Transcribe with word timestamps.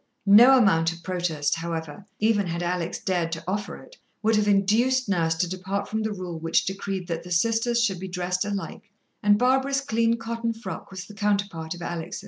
No 0.25 0.57
amount 0.57 0.91
of 0.91 1.03
protest, 1.03 1.57
however, 1.57 2.07
even 2.17 2.47
had 2.47 2.63
Alex 2.63 2.97
dared 2.97 3.31
to 3.33 3.43
offer 3.47 3.77
it, 3.77 3.97
would 4.23 4.35
have 4.35 4.47
induced 4.47 5.07
Nurse 5.07 5.35
to 5.35 5.47
depart 5.47 5.87
from 5.87 6.01
the 6.01 6.11
rule 6.11 6.39
which 6.39 6.65
decreed 6.65 7.07
that 7.07 7.21
the 7.21 7.29
sisters 7.31 7.83
should 7.83 7.99
be 7.99 8.07
dressed 8.07 8.43
alike, 8.43 8.91
and 9.21 9.37
Barbara's 9.37 9.81
clean 9.81 10.17
cotton 10.17 10.53
frock 10.53 10.89
was 10.89 11.05
the 11.05 11.13
counterpart 11.13 11.75
of 11.75 11.83
Alex'. 11.83 12.19